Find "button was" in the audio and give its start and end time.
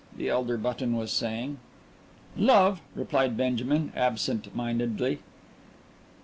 0.57-1.11